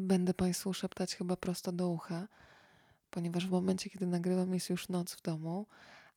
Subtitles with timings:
[0.00, 2.28] będę Państwu szeptać chyba prosto do ucha,
[3.10, 5.66] ponieważ w momencie, kiedy nagrywam, jest już noc w domu,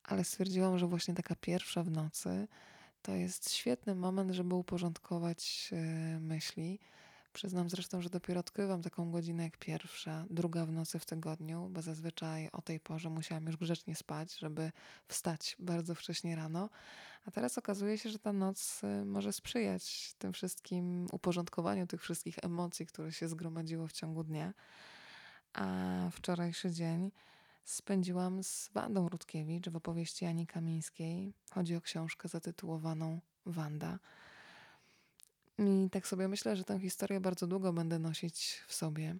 [0.04, 2.48] ale stwierdziłam, że właśnie taka pierwsza w nocy
[3.02, 6.78] to jest świetny moment, żeby uporządkować e, myśli.
[7.34, 11.82] Przyznam zresztą, że dopiero odkrywam taką godzinę jak pierwsza, druga w nocy w tygodniu, bo
[11.82, 14.72] zazwyczaj o tej porze musiałam już grzecznie spać, żeby
[15.08, 16.70] wstać bardzo wcześnie rano.
[17.26, 22.38] A teraz okazuje się, że ta noc y, może sprzyjać tym wszystkim uporządkowaniu tych wszystkich
[22.42, 24.54] emocji, które się zgromadziło w ciągu dnia.
[25.52, 25.64] A
[26.12, 27.10] wczorajszy dzień
[27.64, 31.34] spędziłam z Wandą Rutkiewicz w opowieści Ani Kamińskiej.
[31.50, 33.98] Chodzi o książkę zatytułowaną Wanda.
[35.58, 39.16] I tak sobie myślę, że tę historię bardzo długo będę nosić w sobie.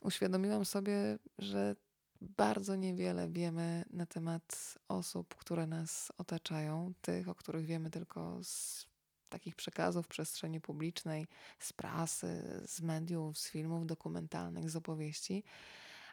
[0.00, 1.76] Uświadomiłam sobie, że
[2.20, 8.86] bardzo niewiele wiemy na temat osób, które nas otaczają, tych, o których wiemy tylko z
[9.28, 11.26] takich przekazów w przestrzeni publicznej,
[11.58, 15.44] z prasy, z mediów, z filmów dokumentalnych, z opowieści.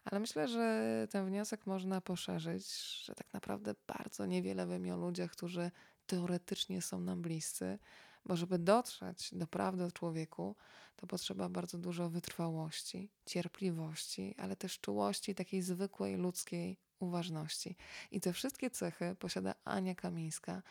[0.05, 5.31] Ale myślę, że ten wniosek można poszerzyć, że tak naprawdę bardzo niewiele wiemy o ludziach,
[5.31, 5.71] którzy
[6.05, 7.79] teoretycznie są nam bliscy,
[8.27, 10.55] bo żeby dotrzeć do prawdy o człowieku,
[10.95, 17.75] to potrzeba bardzo dużo wytrwałości, cierpliwości, ale też czułości, takiej zwykłej ludzkiej uważności.
[18.11, 20.61] I te wszystkie cechy posiada Ania Kamińska,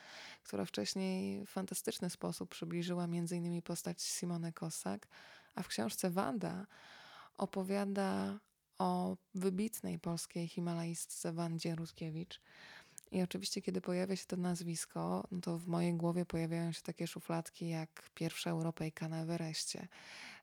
[0.42, 3.62] która wcześniej w fantastyczny sposób przybliżyła m.in.
[3.62, 5.08] postać Simone Kossak,
[5.54, 6.66] a w książce Wanda
[7.36, 8.38] opowiada
[8.78, 12.40] o wybitnej polskiej himalajstce Wandzie Rutkiewicz,
[13.16, 17.06] i oczywiście, kiedy pojawia się to nazwisko, no to w mojej głowie pojawiają się takie
[17.06, 19.88] szufladki jak pierwsza Europejka na Everestie,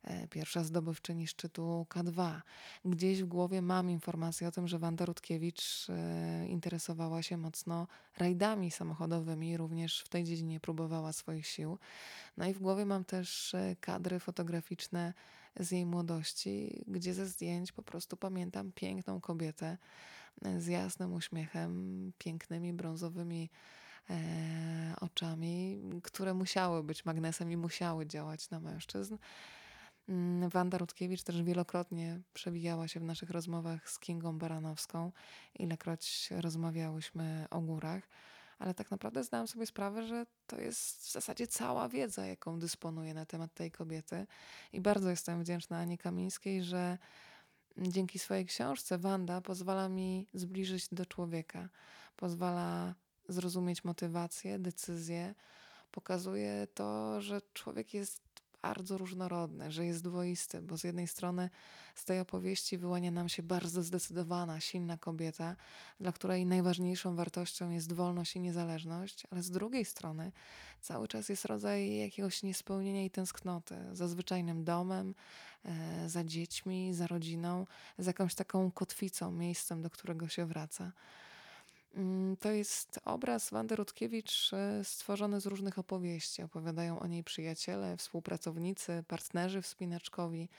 [0.04, 2.42] e, pierwsza zdobywczyni szczytu K2.
[2.86, 8.72] Gdzieś w głowie mam informację o tym, że Wanda Rutkiewicz e, interesowała się mocno rajdami
[8.72, 11.78] samochodowymi, również w tej dziedzinie próbowała swoich sił.
[12.38, 15.14] No i w głowie mam też e, kadry fotograficzne
[15.60, 19.78] z jej młodości, gdzie ze zdjęć po prostu pamiętam piękną kobietę,
[20.58, 23.50] z jasnym uśmiechem, pięknymi brązowymi
[24.10, 29.18] e, oczami, które musiały być magnesem i musiały działać na mężczyzn.
[30.10, 35.12] Mm, Wanda Rutkiewicz też wielokrotnie przewijała się w naszych rozmowach z Kingą Baranowską,
[35.60, 38.10] ilekroć rozmawiałyśmy o górach,
[38.60, 43.14] ale tak naprawdę zdałam sobie sprawę, że to jest w zasadzie cała wiedza, jaką dysponuję
[43.14, 44.28] na temat tej kobiety
[44.74, 46.98] i bardzo jestem wdzięczna Ani Kamińskiej, że
[47.78, 51.70] dzięki swojej książce Wanda pozwala mi zbliżyć do człowieka,
[52.16, 52.96] pozwala
[53.30, 55.36] zrozumieć motywację, decyzje,
[55.92, 58.22] pokazuje to, że człowiek jest
[58.64, 61.50] bardzo różnorodny, że jest dwoisty, bo z jednej strony
[61.96, 65.56] z tej opowieści wyłania nam się bardzo zdecydowana, silna kobieta,
[66.00, 70.32] dla której najważniejszą wartością jest wolność i niezależność, ale z drugiej strony
[70.82, 75.16] cały czas jest rodzaj jakiegoś niespełnienia i tęsknoty za zwyczajnym domem,
[75.66, 80.92] e, za dziećmi, za rodziną, za jakąś taką kotwicą, miejscem, do którego się wraca.
[81.94, 86.44] Mm, to jest obraz Wandy Rutkiewicz e, stworzony z różnych opowieści.
[86.44, 90.50] Opowiadają o niej przyjaciele, współpracownicy, partnerzy wspinaczkowi.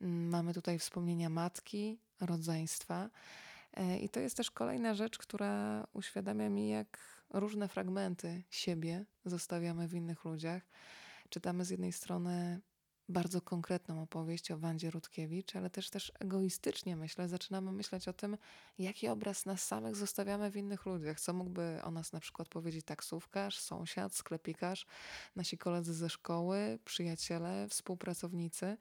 [0.00, 3.10] Mm, mamy tutaj wspomnienia matki, rodzeństwa.
[3.74, 6.98] E, I to jest też kolejna rzecz, która uświadamia mi, jak
[7.30, 10.62] różne fragmenty siebie zostawiamy w innych ludziach.
[11.28, 12.60] Czytamy z jednej strony
[13.08, 18.36] bardzo konkretną opowieść o Wandzie Rutkiewicz, ale też też egoistycznie myślę, zaczynamy myśleć o tym,
[18.78, 21.20] jaki obraz nas samych zostawiamy w innych ludziach.
[21.20, 24.86] Co mógłby o nas na przykład powiedzieć taksówkarz, sąsiad, sklepikarz,
[25.36, 28.76] nasi koledzy ze szkoły, przyjaciele, współpracownicy.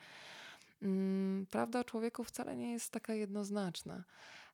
[0.82, 4.04] Mm, prawda o człowieku wcale nie jest taka jednoznaczna.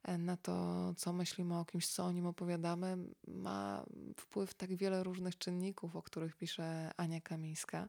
[0.03, 3.85] E, na to, co myślimy o kimś, co o nim opowiadamy, ma
[4.17, 7.87] wpływ tak wiele różnych czynników, o których pisze Ania Kamińska.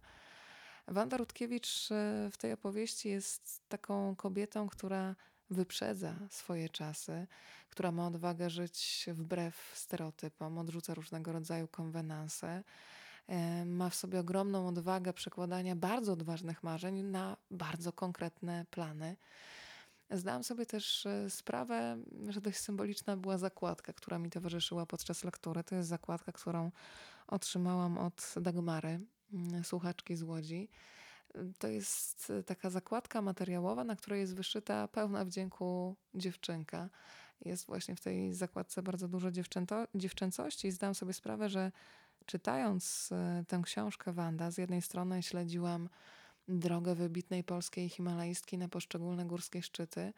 [0.89, 5.17] Wanda Rutkiewicz e, w tej opowieści jest taką kobietą, która
[5.51, 7.27] wyprzedza swoje czasy,
[7.71, 12.65] która ma odwagę żyć wbrew stereotypom, odrzuca różnego rodzaju konwenanse,
[13.27, 19.17] e, ma w sobie ogromną odwagę przekładania bardzo odważnych marzeń na bardzo konkretne plany.
[20.11, 21.99] Zdałam sobie też e, sprawę,
[22.29, 25.65] że dość symboliczna była zakładka, która mi towarzyszyła podczas lektury.
[25.65, 26.71] To jest zakładka, którą
[27.27, 29.01] otrzymałam od Dagmary,
[29.63, 30.69] słuchaczki z Łodzi.
[31.59, 36.89] To jest taka zakładka materiałowa, na której jest wyszyta pełna wdzięku dziewczynka.
[37.45, 41.73] Jest właśnie w tej zakładce bardzo dużo dziewczęto, dziewczęcości i zdałam sobie sprawę, że
[42.27, 45.89] czytając e, tę książkę Wanda, z jednej strony śledziłam
[46.49, 50.13] drogę wybitnej polskiej himalajstki na poszczególne górskie szczyty,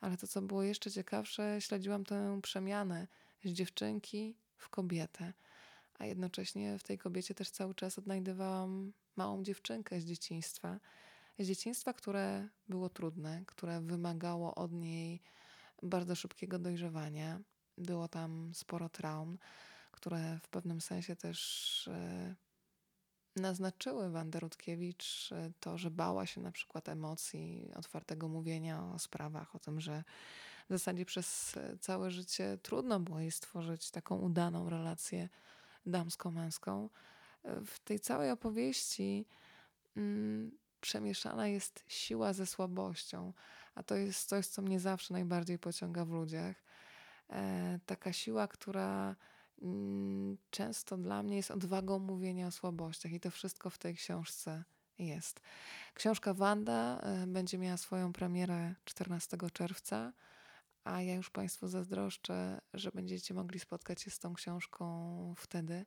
[0.00, 3.06] ale to, co było jeszcze ciekawsze, śledziłam tę przemianę
[3.44, 5.32] z dziewczynki w kobietę
[5.98, 10.80] a jednocześnie w tej kobiecie też cały czas odnajdywałam małą dziewczynkę z dzieciństwa.
[11.38, 15.22] z dzieciństwa, które było trudne, które wymagało od niej
[15.82, 17.40] bardzo szybkiego dojrzewania.
[17.78, 19.38] Było tam sporo traum,
[19.90, 22.34] które w pewnym sensie też e,
[23.36, 29.54] naznaczyły Wandę Rutkiewicz e, to, że bała się na przykład emocji, otwartego mówienia o sprawach,
[29.54, 30.04] o tym, że
[30.68, 35.28] w zasadzie przez e, całe życie trudno było jej stworzyć taką udaną relację
[35.86, 36.88] damsko-męską.
[37.44, 39.26] W tej całej opowieści
[39.96, 40.50] mm,
[40.80, 43.32] przemieszana jest siła ze słabością,
[43.74, 46.56] a to jest coś, co mnie zawsze najbardziej pociąga w ludziach.
[47.30, 49.16] E, taka siła, która
[49.62, 54.64] mm, często dla mnie jest odwagą mówienia o słabościach, i to wszystko w tej książce
[54.98, 55.40] jest.
[55.94, 60.12] Książka Wanda e, będzie miała swoją premierę 14 czerwca,
[60.86, 65.86] a ja już Państwu zazdroszczę, że będziecie mogli spotkać się z tą książką wtedy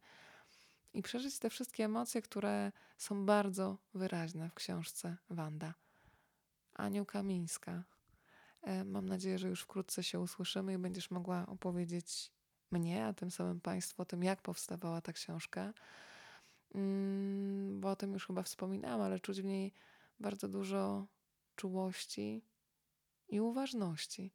[0.93, 5.73] i przeżyć te wszystkie emocje, które są bardzo wyraźne w książce Wanda.
[6.73, 7.83] Anioł Kamińska.
[8.61, 12.31] E, mam nadzieję, że już wkrótce się usłyszymy i będziesz mogła opowiedzieć
[12.71, 15.73] mnie, a tym samym Państwu o tym, jak powstawała ta książka.
[16.75, 19.73] Mm, bo o tym już chyba wspominałam, ale czuć w niej
[20.19, 21.07] bardzo dużo
[21.55, 22.45] czułości
[23.29, 24.33] i uważności.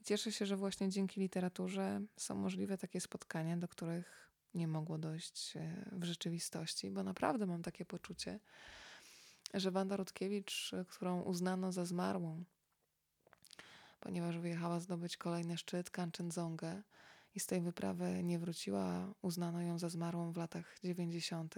[0.00, 4.98] I cieszę się, że właśnie dzięki literaturze są możliwe takie spotkania, do których nie mogło
[4.98, 8.40] dojść e, w rzeczywistości, bo naprawdę mam takie poczucie,
[9.54, 12.44] że Wanda Rutkiewicz, którą uznano za zmarłą,
[14.00, 16.82] ponieważ wyjechała zdobyć kolejny szczyt Kanchenjongę
[17.34, 21.54] i z tej wyprawy nie wróciła, uznano ją za zmarłą w latach 90.,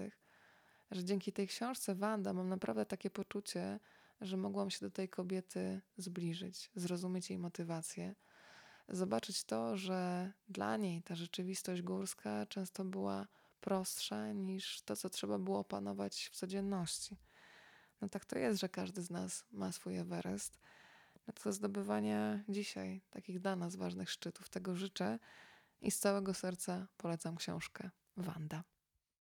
[0.91, 3.81] że dzięki tej książce Wanda mam naprawdę takie poczucie,
[4.21, 8.15] że mogłam się do tej kobiety zbliżyć, zrozumieć jej motywację,
[8.89, 13.27] zobaczyć to, że dla niej ta rzeczywistość górska często była
[13.61, 17.17] prostsza niż to, co trzeba było opanować w codzienności.
[18.01, 20.59] No tak to jest, że każdy z nas ma swój Everest.
[21.27, 25.19] No to zdobywania dzisiaj takich dla nas ważnych szczytów tego życzę
[25.81, 28.65] i z całego serca polecam książkę Wanda.